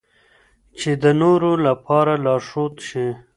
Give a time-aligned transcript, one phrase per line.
[0.79, 3.07] چې د نورو لپاره لارښود شي.